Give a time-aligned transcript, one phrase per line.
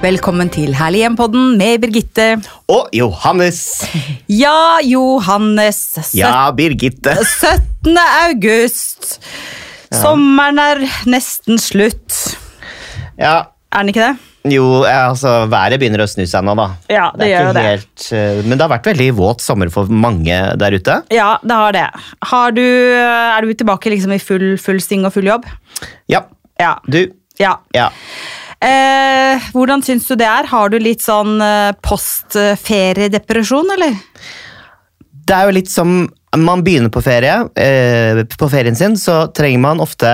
[0.00, 2.28] Velkommen til Herlig hjem-podden med Birgitte.
[2.72, 3.60] Og Johannes.
[4.40, 5.80] Ja, Johannes.
[6.16, 7.12] Ja, Birgitte.
[7.26, 7.96] 17.
[7.98, 9.16] august.
[9.90, 12.14] Sommeren er nesten slutt.
[13.18, 14.26] Ja, Er den ikke det?
[14.54, 16.68] jo, altså været begynner å snu seg nå, da.
[16.88, 17.64] Ja, det det gjør det.
[17.66, 20.96] Helt, eh, men det har vært veldig våt sommer for mange der ute.
[21.12, 21.84] Ja, det har det.
[22.30, 25.44] Har du, er du tilbake liksom i full, full sting og full jobb?
[26.08, 26.22] Ja,
[26.62, 26.78] Ja.
[26.88, 27.02] du.
[27.42, 27.58] ja.
[27.76, 27.90] Ja.
[28.60, 30.48] Eh, hvordan syns du det er?
[30.50, 33.96] Har du litt sånn eh, postferiedepresjon, eller?
[35.10, 36.02] Det er jo litt som
[36.36, 37.38] man begynner på ferie.
[37.56, 40.12] Eh, på ferien sin så trenger man ofte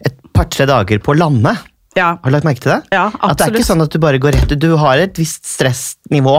[0.00, 1.68] et par-tre dager på landet.
[1.92, 2.14] Ja.
[2.16, 2.80] Har du lagt merke til det?
[2.96, 4.54] Ja, At det er ikke sånn at du bare går rett.
[4.56, 6.38] Du har et visst stressnivå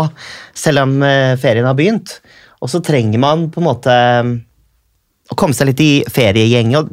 [0.58, 2.18] selv om eh, ferien har begynt.
[2.64, 3.94] Og så trenger man på en måte
[5.30, 6.82] å komme seg litt i feriegjenge.
[6.82, 6.90] og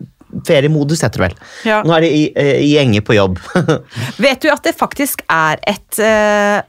[0.46, 1.36] Feriemodus heter det vel.
[1.68, 1.80] Ja.
[1.86, 3.40] Nå er det i, eh, i gjenge på jobb.
[4.24, 6.60] Vet du at det faktisk er et eh,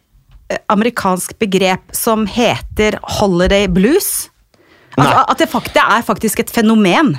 [0.72, 4.30] amerikansk begrep som heter holiday blues?
[4.98, 7.14] Altså, at det, fakt det er faktisk et fenomen.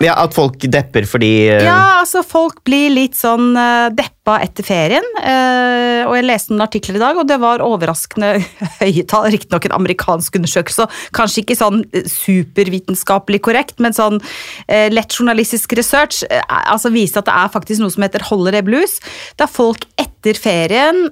[0.00, 4.66] ja, At folk depper fordi eh, Ja, altså Folk blir litt sånn eh, deppa etter
[4.66, 5.06] ferien.
[5.22, 8.32] eh, og Jeg leste noen artikler i dag, og det var overraskende
[8.80, 9.28] høye tall.
[9.32, 10.86] Riktignok en amerikansk undersøkelse,
[11.16, 14.20] kanskje ikke sånn eh, supervitenskapelig korrekt, men sånn
[14.68, 18.98] eh, lett journalistisk research altså viser at det er faktisk noe som heter holiday blues.
[19.40, 21.06] Der folk etter ferien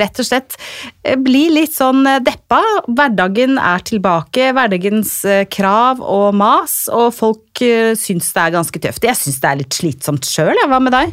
[0.00, 0.56] rett og slett
[1.20, 2.60] blir litt sånn deppa.
[2.88, 5.12] Hverdagen er tilbake, hverdagens
[5.52, 7.60] krav og mas, og folk
[8.00, 9.04] syns det er ganske tøft.
[9.04, 10.56] Jeg syns det er litt slitsomt sjøl.
[10.70, 11.12] Hva med deg?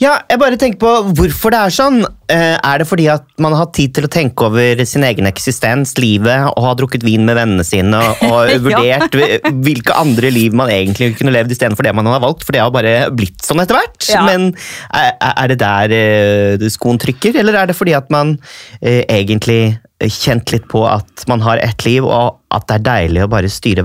[0.00, 1.98] Ja, jeg bare tenker på hvorfor det er sånn.
[2.32, 5.26] Eh, er det fordi at man har hatt tid til å tenke over sin egen
[5.28, 10.30] eksistens, livet, og har drukket vin med vennene sine og, og vurdert hvi- hvilke andre
[10.32, 12.46] liv man egentlig kunne levd istedenfor det man har valgt?
[12.48, 14.08] For det har bare blitt sånn etter hvert.
[14.08, 14.22] Ja.
[14.24, 14.48] Men
[14.96, 18.38] er, er det der eh, skoen trykker, eller er det fordi at man
[18.80, 19.60] eh, egentlig
[20.00, 23.52] kjent litt på at man har ett liv, og at det er deilig å bare
[23.52, 23.84] styre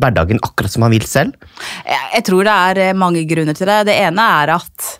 [0.00, 1.34] hverdagen akkurat som man vil selv?
[1.84, 3.82] Jeg, tror det er eh, mange grunner til det.
[3.90, 4.99] Det ene er at eh,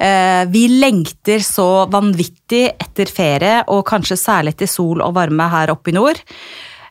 [0.00, 5.92] vi lengter så vanvittig etter ferie, og kanskje særlig etter sol og varme her oppe
[5.92, 6.22] i nord.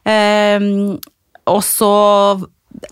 [0.05, 0.67] Eh,
[1.49, 1.93] og så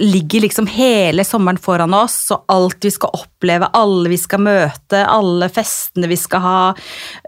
[0.02, 5.04] ligger liksom hele sommeren foran oss, og alt vi skal oppleve, alle vi skal møte,
[5.06, 6.62] alle festene vi skal ha,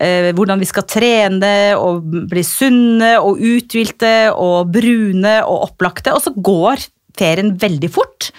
[0.02, 6.26] eh, hvordan vi skal trene og bli sunne og uthvilte og brune og opplagte, og
[6.26, 6.90] så går
[7.20, 8.32] ferien veldig fort.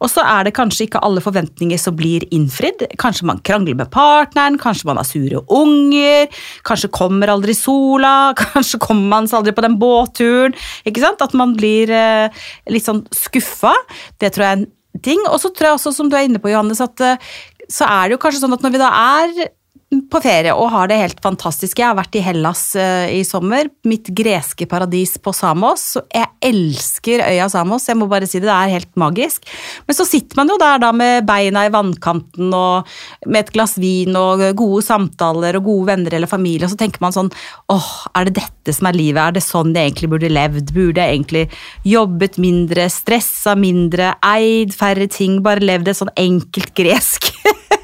[0.00, 2.86] Og så er det kanskje ikke alle forventninger som blir innfridd.
[3.00, 6.30] Kanskje man krangler med partneren, kanskje man har sure unger,
[6.66, 10.56] kanskje kommer aldri sola, kanskje kommer man seg aldri på den båtturen.
[10.88, 11.22] Ikke sant?
[11.24, 13.74] At man blir eh, litt sånn skuffa.
[14.20, 14.68] Det tror jeg er en
[15.04, 15.22] ting.
[15.28, 17.32] Og så tror jeg også, som du er inne på, Johannes, at eh,
[17.70, 19.50] så er det jo kanskje sånn at når vi da er
[19.90, 21.80] på ferie og har det helt fantastisk.
[21.80, 23.66] Jeg har vært i Hellas eh, i sommer.
[23.90, 25.96] Mitt greske paradis på Samos.
[26.14, 27.88] Jeg elsker øya Samos.
[27.90, 29.50] Jeg må bare si det, det er helt magisk.
[29.88, 32.86] Men så sitter man jo der da med beina i vannkanten og
[33.26, 37.02] med et glass vin og gode samtaler og gode venner eller familie, og så tenker
[37.02, 37.32] man sånn
[37.70, 39.22] åh, er det dette som er livet?
[39.24, 40.70] Er det sånn jeg egentlig burde levd?
[40.76, 41.44] Burde jeg egentlig
[41.88, 47.32] jobbet mindre, stressa mindre, eid færre ting, bare levd et sånn enkelt gresk?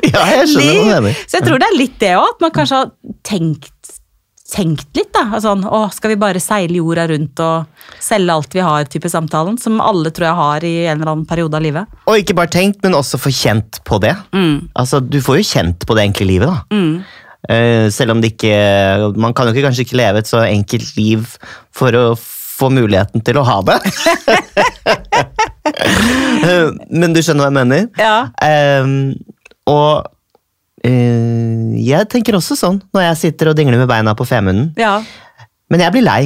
[0.14, 1.24] Ja, jeg skjønner hva du mener.
[1.28, 2.90] Så jeg tror det er litt det òg, at man kanskje har
[3.26, 3.72] tenkt,
[4.50, 5.12] tenkt litt.
[5.14, 9.10] da, altså, å, Skal vi bare seile jorda rundt og selge alt vi har, type
[9.12, 11.98] samtalen, som alle tror jeg har i en eller annen periode av livet.
[12.10, 14.16] Og ikke bare tenkt, men også få kjent på det.
[14.74, 16.80] Altså, Du får jo kjent på det enkle livet, da.
[17.50, 18.52] Eh, selv om det ikke
[19.16, 21.22] Man kan jo ikke, kanskje ikke leve et så enkelt liv
[21.72, 23.78] for å få muligheten til å ha det.
[26.40, 27.82] Eh, men du skjønner hva jeg mener?
[28.00, 28.14] Ja.
[28.42, 28.84] Eh,
[29.70, 30.10] og
[30.84, 34.72] eh, jeg tenker også sånn når jeg sitter og dingler med beina på Femunden.
[34.80, 34.98] Ja.
[35.70, 36.22] Men jeg blir lei.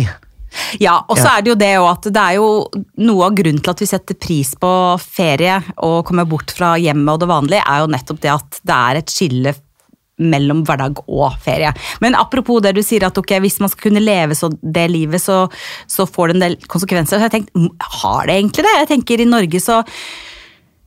[0.78, 1.32] Ja, og så Ja.
[1.38, 2.46] er det jo det òg at det er jo
[3.02, 4.70] noe av grunnen til at vi setter pris på
[5.02, 8.76] ferie og kommer bort fra hjemmet og det vanlige, er jo nettopp det at det
[8.78, 9.54] er et skille
[10.22, 11.72] mellom hverdag og ferie.
[12.00, 15.18] Men apropos det du sier at ok, hvis man skal kunne leve så det livet,
[15.20, 15.48] så,
[15.90, 17.18] så får det en del konsekvenser.
[17.18, 17.50] Så jeg har tenkt,
[18.04, 18.76] har det egentlig det?
[18.78, 19.80] Jeg tenker i Norge så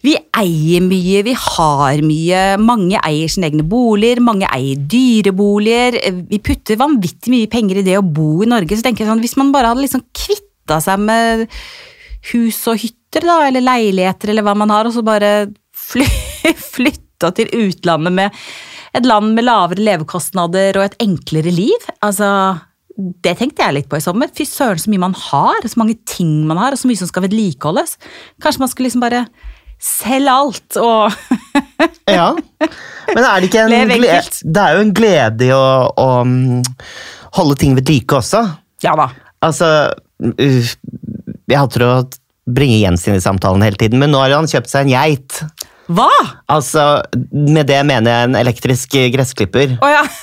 [0.06, 2.42] vi eier mye, vi har mye.
[2.62, 5.98] Mange eier sine egne boliger, mange eier dyreboliger.
[6.30, 8.78] Vi putter vanvittig mye penger i det å bo i Norge.
[8.78, 11.48] Så tenker jeg sånn, Hvis man bare hadde liksom kvitta seg med
[12.34, 16.06] hus og hytter, da, eller leiligheter, eller hva man har, og så bare fly,
[16.76, 18.48] flytta til utlandet med
[18.98, 21.90] et land med lavere levekostnader og et enklere liv.
[22.06, 22.30] Altså,
[22.98, 24.30] det tenkte jeg litt på i sommer.
[24.34, 27.10] Fy søren, så mye man har, så mange ting man har, og så mye som
[27.10, 27.98] skal vedlikeholdes.
[28.44, 29.26] Kanskje man skulle liksom bare
[29.80, 31.14] selge alt og
[32.18, 32.32] Ja.
[33.14, 34.22] Men er det ikke en glede.
[34.44, 36.64] Det er jo en glede i å, å mm,
[37.38, 38.42] holde ting ved like også.
[38.84, 39.10] Ja da.
[39.46, 39.68] Altså
[40.18, 41.92] Jeg hater å
[42.48, 45.42] bringe Jens inn i samtalen hele tiden, men nå har han kjøpt seg en geit.
[45.92, 46.10] Hva?
[46.52, 49.76] Altså, Med det mener jeg en elektrisk gressklipper.
[49.84, 50.04] Å ja.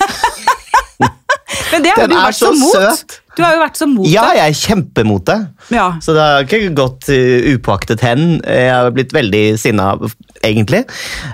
[1.75, 2.75] Men det har Den du vært så så mot.
[2.75, 3.17] søt.
[3.35, 5.39] Du har jo vært så mot Ja, jeg er kjempemot det.
[5.75, 5.89] Ja.
[6.05, 8.39] Så det har ikke gått uh, upåaktet hen.
[8.43, 9.95] Jeg har blitt veldig sinna,
[10.45, 10.83] egentlig.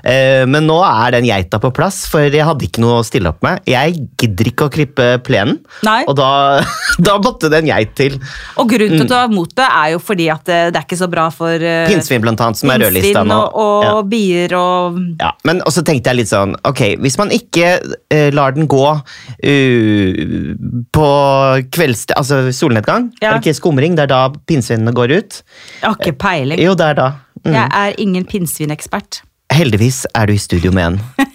[0.06, 3.30] Eh, men nå er den geita på plass, for jeg hadde ikke noe å stille
[3.32, 3.60] opp med.
[3.68, 6.02] Jeg gidder ikke å klippe plenen, Nei.
[6.08, 6.30] og da,
[7.10, 8.18] da måtte det en geit til.
[8.56, 8.96] Og grunnen Mm.
[8.98, 11.06] til at du har mot det, er jo fordi at det, det er ikke så
[11.10, 13.36] bra for uh, Pinnsvin, blant annet, som er rødlista nå.
[13.36, 14.02] og, og Ja.
[14.10, 18.52] bier og Ja, men også tenkte jeg litt sånn Ok, hvis man ikke uh, lar
[18.56, 20.54] den gå uh,
[20.94, 21.08] på
[21.74, 23.30] kveldstid, altså solnedgang Ja.
[23.30, 23.96] Er det ikke skumring?
[23.98, 25.40] Det er da pinnsvinene går ut?
[25.80, 26.60] Jeg har ikke peiling.
[26.62, 27.08] Jo, det er da.
[27.44, 27.54] Mm.
[27.56, 29.22] Jeg er ingen pinnsvinekspert.
[29.50, 31.00] Heldigvis er du i studio med en.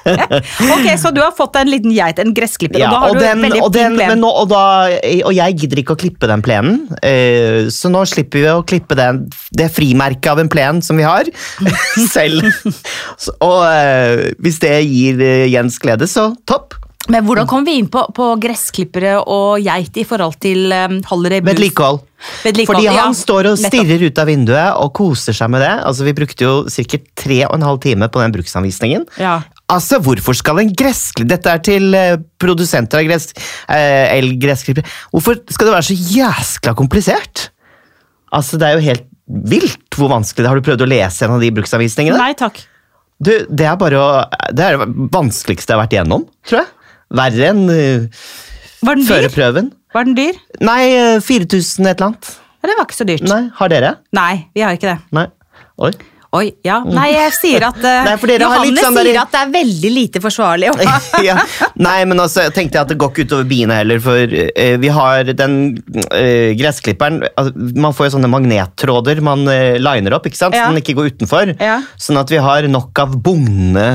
[0.00, 3.10] Ok, Så du har fått deg en liten geit, en gressklipper, Ja, og da har
[3.10, 4.62] og, du den, og, den, nå, og, da,
[5.28, 8.96] og jeg gidder ikke å klippe den plenen, uh, så nå slipper vi å klippe
[8.98, 9.24] den,
[9.56, 11.28] det frimerket av en plen som vi har,
[12.14, 12.46] selv.
[13.50, 16.79] Og uh, hvis det gir uh, Jens glede, så topp.
[17.10, 21.42] Men hvordan kom vi inn på, på gressklippere og geit i forhold til um, Holiday
[21.42, 21.56] Blues?
[21.58, 22.00] Vedlikehold.
[22.68, 23.72] Fordi han ja, står og nettopp.
[23.72, 25.72] stirrer ut av vinduet og koser seg med det.
[25.88, 27.00] Altså, Vi brukte jo ca.
[27.22, 29.06] tre og en halv time på den bruksanvisningen.
[29.20, 29.40] Ja.
[29.70, 33.30] Altså, Hvorfor skal en gressklipper Dette er til uh, produsenter av gress,
[33.66, 34.88] uh, elgressklippere.
[35.14, 37.48] Hvorfor skal det være så jæskla komplisert?
[38.30, 39.06] Altså, Det er jo helt
[39.50, 40.52] vilt hvor vanskelig det er.
[40.52, 42.18] Har du prøvd å lese en av de bruksanvisningene?
[42.18, 42.60] Nei takk.
[43.20, 44.10] Du, Det er bare å,
[44.56, 46.70] det er det vanskeligste jeg har vært igjennom, tror jeg.
[47.10, 48.06] Verre enn uh,
[48.86, 49.10] Var den dyr?
[49.14, 49.72] førerprøven.
[49.96, 50.38] Var den dyr?
[50.62, 52.30] Nei, eh, 4000 et eller annet.
[52.60, 53.26] Ja, det var ikke så dyrt.
[53.26, 53.96] Nei, Har dere?
[54.14, 54.98] Nei, vi har ikke det.
[55.16, 55.26] Nei.
[55.80, 55.90] Oi.
[56.30, 56.76] Oi, ja.
[56.86, 60.20] Nei, jeg sier at uh, Nei, Johanne sånn sier der- at det er veldig lite
[60.22, 60.68] forsvarlig.
[61.26, 61.34] ja.
[61.82, 64.92] Nei, men altså, jeg tenkte at det går ikke utover biene heller, for uh, vi
[64.94, 65.56] har den
[66.14, 67.50] uh, gressklipperen altså,
[67.82, 70.54] Man får jo sånne magnettråder man eh, liner opp, ikke sant?
[70.54, 70.68] Ja.
[70.70, 71.56] den ikke går utenfor.
[71.58, 71.80] Ja.
[71.98, 73.88] Sånn at vi har nok av bugnende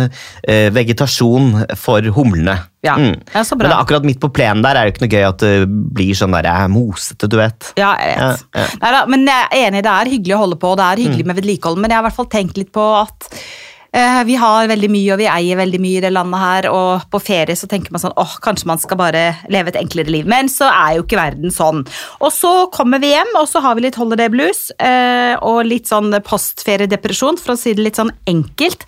[0.43, 2.59] eh, vegetasjon for humlene.
[2.85, 2.95] Ja.
[3.33, 3.65] Ja, så bra.
[3.67, 5.53] Men det akkurat midt på plenen der er det ikke noe gøy at det
[5.97, 7.71] blir sånn der eh, mosete, du vet.
[7.81, 8.45] Ja, jeg vet.
[8.55, 8.67] Ja, ja.
[8.85, 11.25] Neida, men jeg er enig, det er hyggelig å holde på, og det er hyggelig
[11.25, 11.31] Mm.
[11.33, 13.29] med vedlikehold, men jeg har i hvert fall tenkt litt på at
[14.27, 17.21] vi har veldig mye, og vi eier veldig mye i det landet her, og på
[17.23, 19.21] ferie så tenker man sånn, åh, kanskje man skal bare
[19.51, 21.85] leve et enklere liv, men så er jo ikke verden sånn.
[22.19, 25.87] Og så kommer vi hjem, og så har vi litt holiday blues, eh, og litt
[25.91, 28.83] sånn postferiedepresjon, for å si det litt sånn enkelt.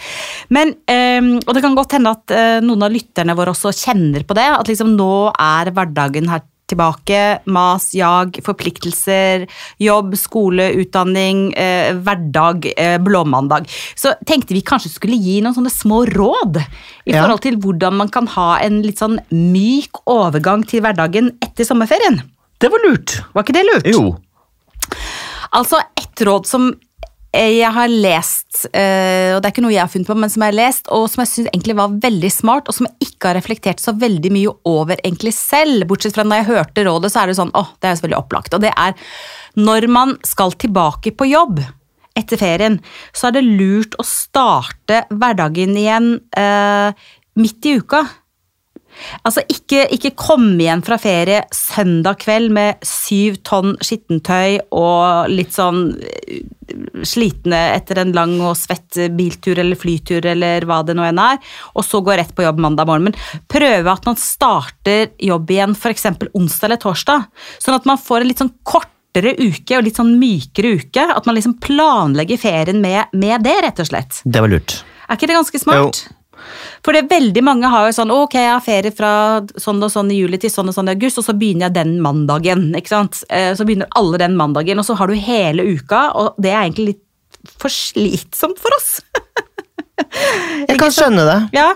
[0.54, 4.28] Men, eh, og det kan godt hende at eh, noen av lytterne våre også kjenner
[4.28, 7.40] på det, at liksom nå er hverdagen her tilbake.
[7.46, 9.48] Mas, jag, forpliktelser,
[9.84, 13.68] jobb, skole, utdanning, eh, hverdag, eh, blåmandag.
[13.96, 16.58] Så tenkte vi kanskje skulle gi noen sånne små råd
[17.06, 17.22] i Ja.
[17.24, 22.22] forhold til hvordan man kan ha en litt sånn myk overgang til hverdagen etter sommerferien.
[22.60, 23.22] Det var lurt.
[23.34, 23.86] Var ikke det lurt?
[23.86, 24.18] Jo.
[25.54, 26.74] Altså, et råd som
[27.36, 30.44] jeg har lest, eh, og det er ikke noe jeg har funnet på, men som
[30.46, 33.30] jeg har lest, og som jeg synes egentlig var veldig smart, og som jeg ikke
[33.30, 37.22] har reflektert så veldig mye over egentlig selv, bortsett fra når jeg hørte rådet, så
[37.22, 38.96] er det sånn, åh, det er jo veldig opplagt, og det er
[39.60, 41.62] når man skal tilbake på jobb
[42.18, 42.80] etter ferien,
[43.14, 46.90] så er det lurt å starte hverdagen igjen eh,
[47.38, 48.06] midt i uka.
[49.28, 55.54] Altså, ikke, ikke komme igjen fra ferie søndag kveld med syv tonn skittentøy og litt
[55.56, 56.42] sånn eh,
[57.08, 61.40] slitne etter en lang og svett biltur eller flytur eller hva det nå enn er,
[61.78, 63.10] og så gå rett på jobb mandag morgen.
[63.10, 66.10] Men prøve at man starter jobb igjen f.eks.
[66.34, 67.32] onsdag eller torsdag,
[67.64, 71.08] sånn at man får en litt sånn kortere uke og litt sånn mykere uke.
[71.16, 74.22] At man liksom planlegger ferien med, med det, rett og slett.
[74.26, 74.82] Det var lurt.
[75.08, 76.04] Er ikke det ganske smart?
[76.86, 79.12] For det er veldig mange har jo sånn ok, jeg har ferie fra
[79.60, 81.78] sånn og sånn i juli til sånn og sånn i august, og så begynner jeg
[81.80, 82.70] den mandagen.
[82.78, 83.24] ikke sant?
[83.30, 86.64] Eh, Så begynner alle den mandagen, og så har du hele uka, og det er
[86.64, 87.04] egentlig litt
[87.58, 89.02] for slitsomt for oss.
[90.68, 91.38] Jeg kan skjønne det.
[91.58, 91.72] Ja.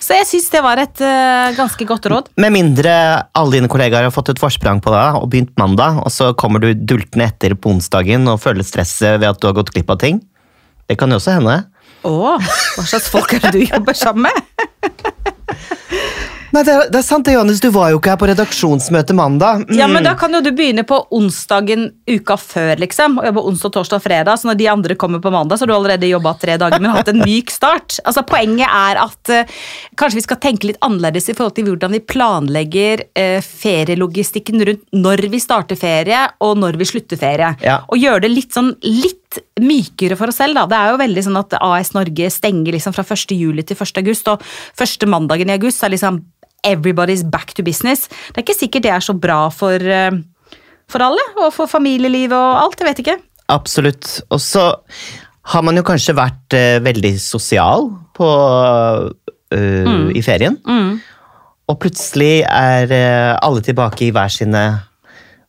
[0.00, 2.30] Så jeg syns det var et uh, ganske godt råd.
[2.40, 2.92] Med mindre
[3.36, 6.62] alle dine kollegaer har fått et forsprang på deg og begynt mandag, og så kommer
[6.62, 10.00] du dultende etter på onsdagen og føler stresset ved at du har gått glipp av
[10.00, 10.22] ting.
[10.88, 11.58] Det kan jo også hende.
[12.02, 14.52] Å, hva slags folk er det du jobber sammen med?
[16.52, 17.62] Nei, det er, det er sant det, Johannes.
[17.64, 19.62] Du var jo ikke her på redaksjonsmøte mandag.
[19.64, 19.76] Mm.
[19.78, 23.16] Ja, men Da kan jo du begynne på onsdagen uka før, liksom.
[23.20, 24.40] Og jobbe onsdag, torsdag, og fredag.
[24.40, 26.92] Så når de andre kommer på mandag, så har du allerede jobba tre dager, men
[26.92, 27.96] hatt en myk start.
[28.04, 29.56] Altså, Poenget er at uh,
[29.96, 34.84] kanskje vi skal tenke litt annerledes i forhold til hvordan vi planlegger uh, ferielogistikken rundt
[34.92, 37.54] når vi starter ferie og når vi slutter ferie.
[37.64, 37.80] Ja.
[37.88, 40.56] Og gjøre det litt sånn litt litt mykere for oss selv.
[40.56, 40.66] Da.
[40.66, 43.34] Det er jo veldig sånn at AS Norge stenger liksom fra 1.
[43.36, 43.98] juli til 1.
[44.02, 44.42] august, og
[44.78, 46.22] første mandagen i august er liksom
[46.66, 48.08] everybody's back to business.
[48.08, 50.10] Det er ikke sikkert det er så bra for, eh,
[50.88, 52.78] for alle, og for familielivet og alt.
[52.80, 53.18] Jeg vet ikke.
[53.48, 54.20] Absolutt.
[54.30, 54.76] Og så
[55.52, 58.28] har man jo kanskje vært eh, veldig sosial på,
[59.52, 60.60] øh, i ferien.
[61.68, 64.62] Og plutselig er eh, alle tilbake i hver sine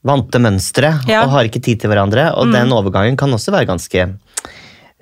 [0.04, 1.24] vante mønstre Ja.
[1.24, 2.32] og har ikke tid til hverandre.
[2.36, 4.08] Og den overgangen kan også være ganske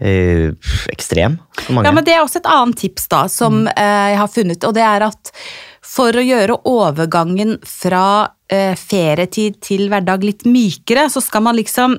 [0.02, 0.54] øh,
[0.94, 1.88] ekstrem for mange.
[1.90, 3.74] Ja, men Det er også et annet tips da, som mm.
[3.78, 5.34] jeg har funnet, og det er at
[5.92, 11.98] for å gjøre overgangen fra eh, ferietid til hverdag litt mykere, så skal man liksom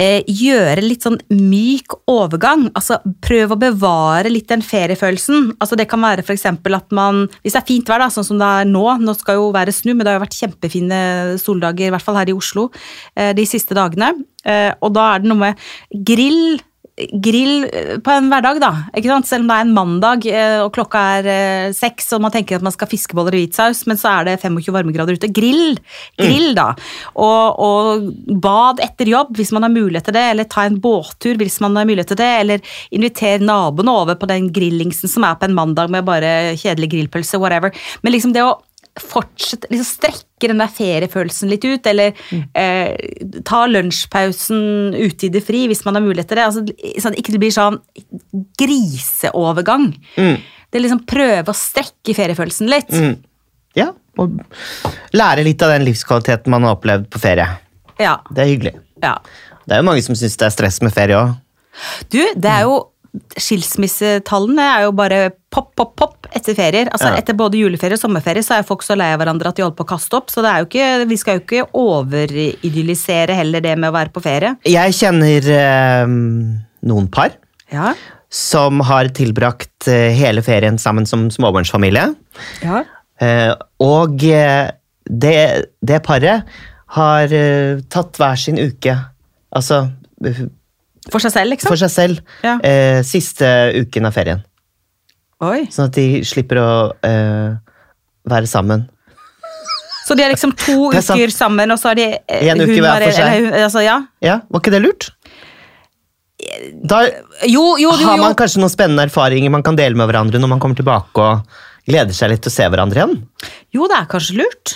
[0.00, 2.66] eh, gjøre litt sånn myk overgang.
[2.74, 5.54] Altså prøv å bevare litt den feriefølelsen.
[5.58, 8.40] Altså Det kan være eksempel at man, hvis det er fint vær, da, sånn som
[8.40, 11.00] det er nå, nå skal jo være snu, men det har jo vært kjempefine
[11.42, 12.70] soldager, i hvert fall her i Oslo,
[13.16, 14.12] eh, de siste dagene.
[14.44, 15.66] Eh, og da er det noe med
[16.06, 16.58] grill
[16.94, 18.70] grill eh, på en hverdag, da.
[18.94, 19.26] Ikke sant?
[19.26, 22.58] Selv om det er en mandag eh, og klokka er eh, seks og man tenker
[22.58, 25.30] at man skal fiskeboller i hvitsaus, men så er det 25 varmegrader ute.
[25.34, 25.74] Grill!
[26.20, 26.70] Grill, da.
[27.18, 31.40] Og, og bad etter jobb hvis man har mulighet til det, eller ta en båttur
[31.40, 35.38] hvis man har mulighet til det, eller inviter naboene over på den grillingsen som er
[35.40, 37.74] på en mandag med bare kjedelig grillpølse, whatever.
[38.06, 38.54] Men liksom det å
[39.00, 42.12] fortsette, liksom strekke den der feriefølelsen litt ut, eller
[42.54, 42.92] eh,
[43.48, 46.44] ta lunsjpausen ute i det fri hvis man har mulighet til det.
[46.46, 46.62] Altså,
[47.02, 47.80] sånn at ikke det blir sånn
[48.60, 49.88] griseovergang.
[50.14, 52.94] Det er liksom prøve å strekke feriefølelsen litt.
[53.78, 54.38] Ja, og
[55.14, 57.48] lære litt av den livskvaliteten man har opplevd på ferie.
[57.98, 58.74] Ja, Det er hyggelig.
[59.02, 59.16] ja.
[59.64, 61.30] Det er jo mange som syns det er stress med ferie òg.
[62.12, 62.74] Du, det er jo
[63.38, 65.18] Skilsmissetallene er jo bare
[65.54, 66.88] pop, pop, pop etter ferier.
[66.92, 67.16] Altså Ja.
[67.20, 69.76] Etter både juleferie og sommerferie så er folk så lei av hverandre at de holder
[69.78, 70.28] på å kaste opp.
[70.32, 74.54] Så er ikke, vi skal jo ikke overidyllisere heller det med å være på ferie.
[74.68, 76.06] Jeg kjenner eh,
[76.90, 77.36] noen par
[77.72, 77.94] Ja,
[78.34, 82.08] som har tilbrakt eh, hele ferien sammen som småbarnsfamilie.
[82.64, 82.84] ja.
[83.22, 84.72] Eh, og eh,
[85.06, 85.36] det,
[85.86, 86.42] det paret
[86.96, 88.96] har eh, tatt hver sin uke.
[89.54, 89.84] Altså
[91.12, 91.70] For seg selv, liksom?
[91.70, 92.20] for seg selv.
[92.42, 92.56] Ja.
[92.66, 93.46] Eh, siste
[93.78, 94.42] uken av ferien.
[95.44, 95.64] Oi.
[95.72, 97.54] Sånn at de slipper å uh,
[98.30, 98.86] være sammen.
[100.04, 102.76] Så de er liksom to er uker sammen, og så er de eh, En uke
[102.76, 103.36] hver for seg.
[103.38, 103.98] eller Altså, ja.
[104.24, 105.06] Ja, Var ikke det lurt?
[106.84, 106.98] Da
[107.48, 108.24] Jo, jo, har jo.
[108.26, 111.56] man kanskje noen spennende erfaringer man kan dele med hverandre når man kommer tilbake og
[111.88, 113.16] gleder seg litt til å se hverandre igjen.
[113.72, 114.74] jo, det er kanskje lurt.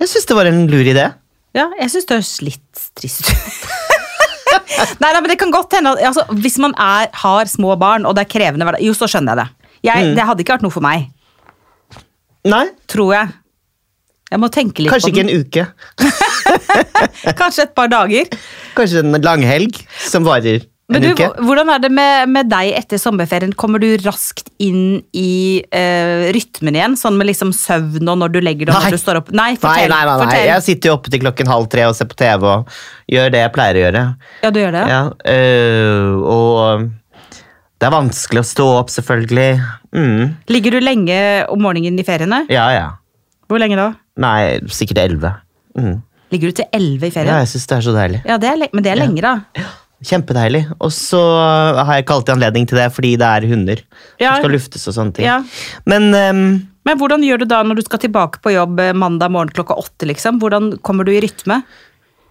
[0.00, 1.04] Jeg syns det var en lur idé.
[1.52, 3.34] Ja, jeg syns det høres litt trist ut.
[5.02, 8.16] Nei, nei, men det kan godt hende altså, Hvis man er, har små barn, og
[8.16, 9.61] det er krevende hverdag Jo, så skjønner jeg det.
[9.82, 10.14] Jeg, Mm.
[10.16, 11.08] Det hadde ikke vært noe for meg,
[12.46, 13.28] Nei, tror jeg.
[14.32, 15.64] Jeg må tenke litt kanskje på ikke en uke.
[17.40, 18.30] Kanskje et par dager.
[18.76, 19.76] Kanskje en langhelg
[20.08, 20.62] som varer
[20.92, 21.28] en Men du, uke.
[21.46, 23.52] hvordan er det med, med deg etter sommerferien?
[23.56, 26.96] Kommer du raskt inn i uh, rytmen igjen?
[27.00, 29.30] Sånn med liksom søvn og når du legger deg og når du står opp?
[29.36, 29.92] Nei, fortell.
[29.92, 30.26] nei, nei, nei.
[30.32, 30.40] nei.
[30.50, 32.74] Jeg sitter jo oppe til klokken halv tre og ser på TV og
[33.12, 34.04] gjør det jeg pleier å gjøre.
[34.42, 34.84] Ja, du gjør det?
[34.92, 35.02] Ja,
[35.36, 36.90] øh, og
[37.82, 39.48] det er vanskelig å stå opp, selvfølgelig.
[39.90, 40.36] Mm.
[40.54, 41.18] Ligger du lenge
[41.50, 42.44] om morgenen i feriene?
[42.52, 42.84] Ja, ja.
[43.50, 43.88] Hvor lenge da?
[44.22, 45.32] Nei, sikkert elleve.
[45.74, 45.96] Mm.
[46.30, 48.22] Ligger du til elleve i Ja, jeg syns det er så deilig.
[48.28, 49.66] Ja, det er, men det er lenge, da.
[50.06, 50.62] Kjempedeilig.
[50.78, 53.82] Og så har jeg ikke alltid anledning til det fordi det er hunder
[54.22, 54.32] Ja.
[54.36, 55.26] som skal luftes og sånne ting.
[55.26, 55.40] Ja.
[55.84, 56.44] Men um,
[56.86, 59.74] Men hvordan gjør du da når du skal tilbake på jobb eh, mandag morgen klokka
[59.78, 60.06] åtte?
[60.06, 60.38] liksom?
[60.42, 61.64] Hvordan kommer du i rytme?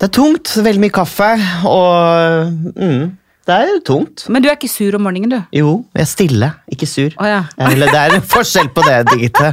[0.02, 0.50] det er tungt.
[0.66, 1.28] Veldig mye kaffe.
[1.70, 3.04] Og mm,
[3.52, 4.26] det er tungt.
[4.32, 5.40] Men du er ikke sur om morgenen, du?
[5.56, 7.12] Jo, jeg er stille, ikke sur.
[7.20, 7.44] Oh, ja.
[7.68, 9.52] Eller, det er en forskjell på det, Digite.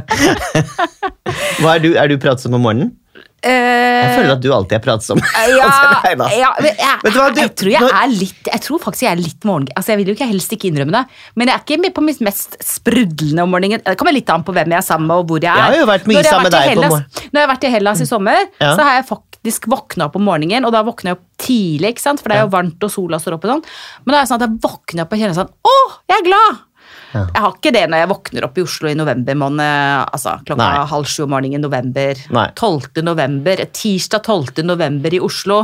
[1.61, 2.93] Hva er du, er du pratsom om morgenen?
[3.43, 5.19] Jeg føler at du alltid er pratsom.
[5.21, 5.69] Eh, ja,
[6.39, 9.21] ja, men jeg, hva, du- jeg tror jeg er litt Jeg tror faktisk jeg er
[9.21, 9.67] litt morgen...
[9.79, 11.03] Altså Jeg vil jo ikke helst ikke innrømme det,
[11.39, 13.81] men jeg er ikke på mitt mest sprudlende om morgenen.
[13.85, 15.57] Det kommer litt an på hvem jeg er sammen med, og hvor jeg er.
[15.61, 17.67] Jeg har jo vært mye sammen med deg på Hellas- morgen- Når jeg har vært
[17.69, 18.71] i Hellas i sommer, Ja.
[18.75, 22.27] så har jeg faktisk våkna opp om morgenen, og da våkner jeg opp tidlig, for
[22.27, 23.63] det er jo varmt og sola står opp og sånn.
[24.03, 25.75] Men da er det sånn at jeg våkner opp og kjenner sånn Å,
[26.11, 26.59] jeg er glad!
[27.13, 27.23] Ja.
[27.33, 30.61] Jeg har ikke det når jeg våkner opp i Oslo i november måned, altså klokka
[30.61, 30.83] Nei.
[30.91, 32.21] halv sju om morgenen i november.
[32.37, 32.45] Nei.
[32.59, 33.01] 12.
[33.07, 34.61] november, tirsdag 12.
[34.69, 35.59] november i Oslo.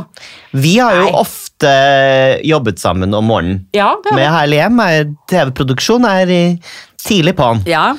[0.57, 1.13] Vi har jo Nei.
[1.21, 1.73] ofte
[2.49, 3.61] jobbet sammen om morgenen.
[3.77, 6.33] Ja, Med Herlig hjem er TV-produksjon er
[7.05, 7.61] tidlig på'n.
[7.69, 7.91] Ja,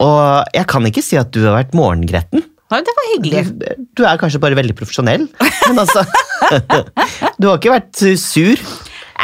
[0.00, 2.44] Og jeg kan ikke si at du har vært morgengretten.
[2.70, 3.40] Nei, det var hyggelig.
[3.98, 5.24] Du er kanskje bare veldig profesjonell.
[5.66, 6.04] Men altså
[7.40, 8.60] Du har ikke vært sur.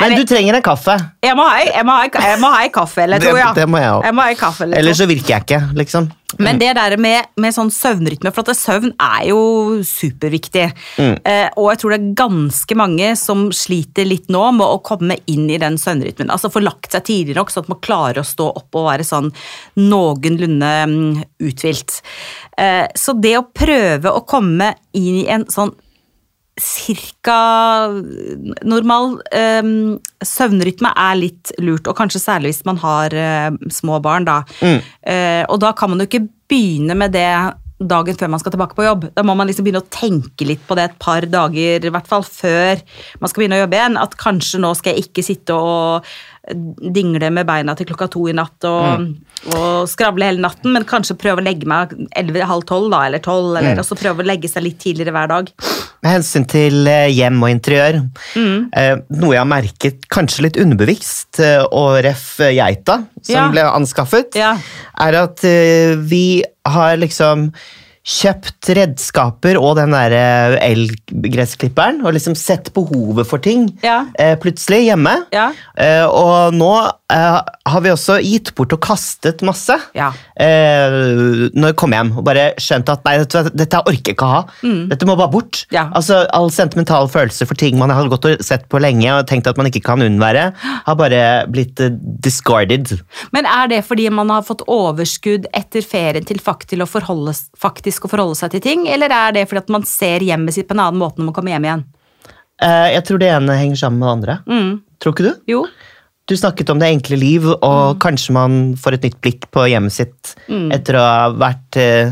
[0.00, 0.96] Men du trenger en kaffe.
[1.24, 3.50] Jeg må ha, jeg må ha, jeg må ha en kaffe eller to, ja.
[3.56, 3.98] det må jeg.
[4.08, 4.82] Jeg må ha en kaffe eller to.
[4.84, 6.08] Ellers så virker jeg ikke, liksom.
[6.42, 9.38] Men det der med, med sånn søvnrytme, for at søvn er jo
[9.86, 10.64] superviktig.
[10.98, 15.16] Eh, og jeg tror det er ganske mange som sliter litt nå med å komme
[15.30, 16.32] inn i den søvnrytmen.
[16.34, 19.06] Altså få lagt seg tidlig nok, sånn at man klarer å stå opp og være
[19.06, 19.30] sånn
[19.78, 22.00] noenlunde mm, uthvilt.
[22.58, 25.72] Eh, så det å prøve å komme inn i en sånn
[26.60, 27.36] cirka
[28.64, 34.24] normal um, søvnrytme er litt lurt, og kanskje særlig hvis man har uh, små barn.
[34.28, 34.40] Da.
[34.62, 37.28] Eh, og da kan man jo ikke begynne med det
[37.76, 39.04] dagen før man skal tilbake på jobb.
[39.16, 42.08] Da må man liksom begynne å tenke litt på det et par dager i hvert
[42.08, 42.80] fall før
[43.20, 44.00] man skal begynne å jobbe igjen.
[44.00, 46.08] At kanskje nå skal jeg ikke sitte og
[46.54, 49.06] dingle med beina til klokka to i natt og,
[49.50, 53.56] og skravle hele natten, men kanskje prøve å legge meg 11-halv tolv da, eller tolv,
[53.58, 55.50] eller og så prøve å legge seg litt tidligere hver dag.
[56.04, 58.00] Med hensyn til eh, hjem og interiør,
[58.36, 58.68] mm.
[59.16, 63.48] noe jeg har merket kanskje litt underbevisst, eh, og ref eh, geita som Ja.
[63.50, 64.54] ble anskaffet, Ja.
[65.00, 67.50] er at eh, vi har liksom
[68.06, 74.04] kjøpt redskaper og den der eh, elgressklipperen, og liksom sett behovet for ting Ja.
[74.18, 75.26] eh, plutselig hjemme.
[75.32, 75.48] Ja.
[75.76, 76.70] Eh, og nå
[77.12, 77.38] eh,
[77.70, 79.74] har vi også gitt bort og kastet masse.
[79.96, 80.10] Ja.
[80.40, 80.96] Eh,
[81.54, 84.34] når jeg kom hjem og bare skjønte at nei, dette, dette orker jeg ikke å
[84.34, 84.42] ha.
[84.90, 85.62] Dette må bare bort.
[85.66, 85.76] Mm.
[85.76, 85.86] Ja.
[85.96, 89.48] Altså, All sentimental følelse for ting man har gått og sett på lenge og tenkt
[89.50, 90.46] at man ikke kan unnvære,
[90.86, 91.22] har bare
[91.52, 91.92] blitt uh,
[92.24, 92.96] discarded.
[93.34, 98.06] Men er det fordi man har fått overskudd etter ferien til faktisk å forholde, faktisk
[98.06, 100.76] å forholde seg til ting, eller er det fordi at man ser hjemmet sitt på
[100.76, 101.84] en annen måte når man kommer hjem igjen?
[102.64, 104.66] Eh, jeg tror det ene henger sammen med det andre.
[105.02, 105.32] Tror ikke du?
[105.52, 105.62] Jo.
[106.26, 109.94] Du snakket om det enkle liv, og kanskje man får et nytt blikk på hjemmet
[109.94, 110.32] sitt
[110.74, 112.10] etter å ha vært eh,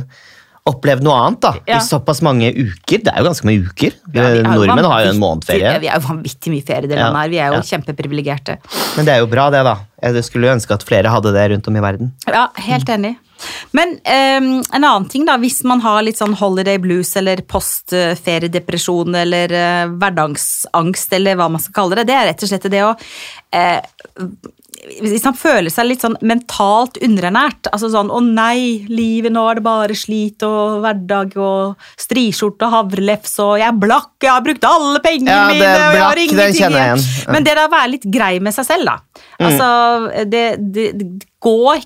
[0.70, 1.80] opplevd noe annet da, Ja.
[1.80, 3.02] i såpass mange uker.
[3.04, 3.96] Det er jo ganske mange uker.
[4.14, 5.74] Ja, er Nordmenn har jo en månedferie.
[5.82, 7.32] Vi er jo vanvittig mye ferie i det Ja, landet her.
[7.34, 7.66] Vi er jo ja.
[7.72, 8.56] kjempeprivilegerte.
[8.96, 9.74] Men det er jo bra, det, da.
[10.06, 12.14] Jeg skulle ønske at flere hadde det rundt om i verden.
[12.30, 13.16] Ja, helt enig.
[13.76, 15.36] Men um, en annen ting, da.
[15.40, 21.62] Hvis man har litt sånn holiday blues eller postferiedepresjon eller uh, hverdagsangst eller hva man
[21.62, 23.80] skal kalle det, det er rett og slett det å uh,
[24.84, 29.58] hvis man føler seg litt sånn mentalt underernært, altså sånn 'Å nei, livet nå er
[29.58, 34.44] det bare slit og hverdag og striskjorte og havrelefs og jeg er blakk, jeg har
[34.44, 37.04] brukt alle pengene Ja, mine og jeg har ingenting igjen».
[37.24, 37.32] Ja.
[37.32, 39.22] Men det å være litt grei med seg selv, da.
[39.40, 39.68] Altså,
[40.28, 41.08] det, det, det
[41.40, 41.80] går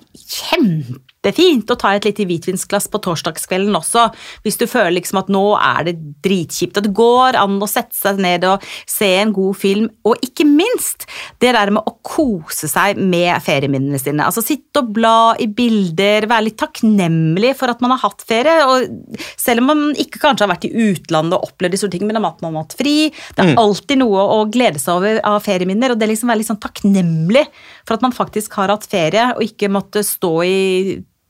[1.18, 4.08] kjempefint å ta et lite hvitvinsglass på torsdagskvelden også,
[4.44, 6.78] hvis du føler liksom at nå er det dritkjipt.
[6.78, 10.46] At det går an å sette seg ned og se en god film, og ikke
[10.46, 11.06] minst
[11.40, 14.24] det der med å kose seg med ferieminnene sine.
[14.24, 18.66] Altså sitte og bla i bilder, være litt takknemlig for at man har hatt ferie.
[18.66, 22.28] og Selv om man ikke kanskje har vært i utlandet og opplevd store tingene, men
[22.28, 22.96] at man har hatt fri.
[23.34, 26.42] Det er alltid noe å glede seg over av ferieminner, og det er liksom være
[26.42, 27.44] litt sånn takknemlig
[27.84, 30.58] for at man faktisk har hatt ferie, og ikke måtte stå i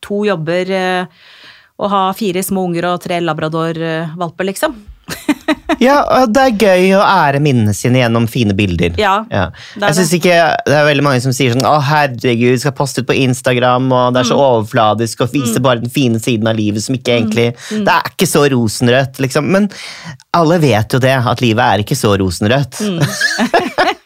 [0.04, 1.06] to jobber eh,
[1.78, 4.74] og ha fire små unger og tre labrador-valper, liksom.
[5.78, 8.96] Ja, og det er gøy å ære minnene sine gjennom fine bilder.
[8.98, 12.56] Ja, det er Jeg synes ikke, Det er veldig mange som sier sånn Å, herregud,
[12.58, 14.42] skal poste ut på Instagram, og det er så Mm.
[14.48, 17.84] overfladisk og viser bare den fine siden av livet som ikke egentlig Mm.
[17.87, 19.46] Det er ikke så rosenrødt, liksom.
[19.54, 19.68] Men
[20.34, 22.80] alle vet jo det, at livet er ikke så rosenrødt.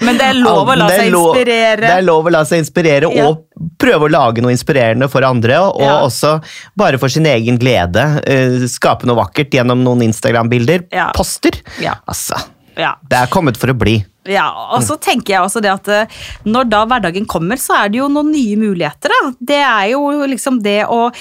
[0.00, 1.80] Men det er lov å la seg lov- inspirere.
[1.86, 3.28] Det er lov å la seg inspirere, Ja.
[3.28, 3.44] og
[3.78, 5.60] prøve å lage noe inspirerende for andre.
[5.70, 6.00] Og Ja.
[6.02, 6.42] også
[6.76, 10.86] bare for sin egen glede eh, skape noe vakkert gjennom noen Instagram-bilder.
[10.92, 11.10] Ja.
[11.14, 11.52] Poster.
[11.80, 11.94] Ja.
[12.08, 12.36] Altså,
[12.76, 12.94] Ja.
[13.08, 14.04] det er kommet for å bli.
[14.26, 16.06] Ja, og så tenker jeg også det at eh,
[16.44, 19.08] når da hverdagen kommer, så er det jo noen nye muligheter.
[19.08, 19.30] da.
[19.40, 21.12] Det er jo liksom det å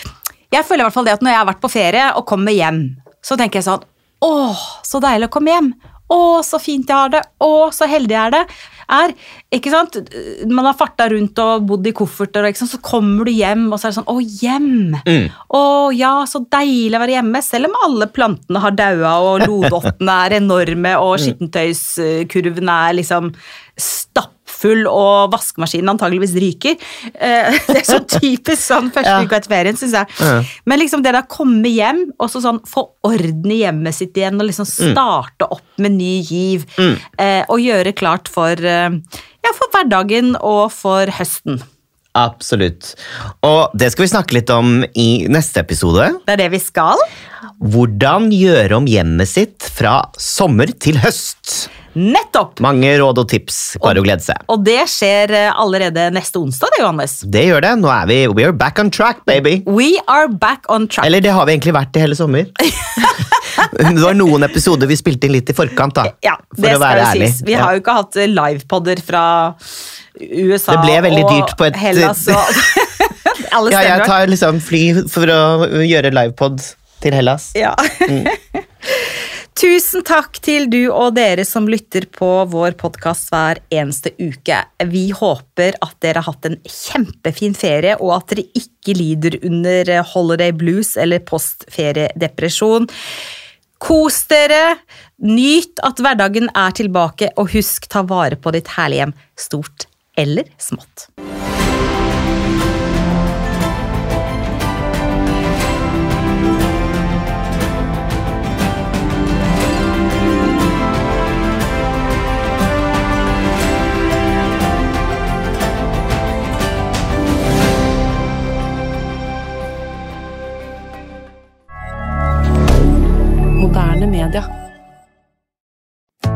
[0.52, 2.52] Jeg føler i hvert fall det at når jeg har vært på ferie og kommer
[2.54, 3.84] hjem, så tenker jeg sånn
[4.24, 5.74] Åh, så deilig å komme hjem.
[6.06, 7.22] Å, så fint jeg har det.
[7.42, 8.42] Å, så heldig jeg er det.
[8.96, 9.14] Er,
[9.58, 9.96] ikke sant?
[10.46, 13.88] Man har farta rundt og bodd i kofferter, og så kommer du hjem, og så
[13.88, 14.94] er det sånn Å, hjem!
[15.58, 15.64] Å
[15.98, 17.42] ja, så deilig å være hjemme.
[17.42, 23.34] Selv om alle plantene har daua, og lodottene er enorme, og skittentøyskurven er liksom
[23.74, 24.32] stappfull,
[24.90, 26.80] og vaskemaskinen antageligvis ryker.
[27.14, 30.48] Eh, Det er så typisk sånn første uka etter ferien, syns jeg.
[30.66, 34.40] Men liksom det å komme hjem og så sånn få orden i hjemmet sitt igjen,
[34.40, 38.90] og liksom starte opp med ny giv, eh, og gjøre klart for, eh,
[39.46, 41.62] ja, for hverdagen og for høsten.
[42.16, 42.94] Absolutt.
[43.44, 46.08] Og det skal vi snakke litt om i neste episode.
[46.24, 47.02] Det er det vi skal.
[47.60, 51.68] Hvordan gjøre om hjemmet sitt fra sommer til høst.
[51.96, 52.60] Nettopp!
[52.64, 53.60] Mange råd og tips.
[53.80, 54.42] Bare å glede seg.
[54.52, 57.14] Og det skjer eh, allerede neste onsdag, det, Johannes.
[57.32, 57.72] Det gjør det.
[57.80, 59.62] Nå er vi we are back on track, baby.
[59.64, 61.08] We are back on track.
[61.08, 62.50] Eller det har vi egentlig vært i hele sommer.
[63.80, 66.10] det var noen episoder vi spilte inn litt i forkant, da.
[66.26, 67.32] Ja, for det å være skal ærlig.
[67.32, 67.46] sies.
[67.48, 69.26] Vi har jo ikke hatt eh, livepodder fra
[70.16, 72.44] USA Det og dyrt på et- Hellas og
[73.56, 75.40] Alle Ja, jeg tar liksom fly for å
[75.84, 76.60] gjøre livepod
[77.04, 77.52] til Hellas.
[77.56, 77.72] Ja.
[78.04, 78.28] Mm.
[79.56, 84.58] Tusen takk til du og dere som lytter på vår podkast hver eneste uke.
[84.92, 89.94] Vi håper at dere har hatt en kjempefin ferie, og at dere ikke lider under
[90.12, 92.90] holiday blues eller postferiedepresjon.
[93.80, 94.76] Kos dere,
[95.24, 99.88] nyt at hverdagen er tilbake, og husk ta vare på ditt herlige hjem, stort
[100.20, 101.08] eller smått.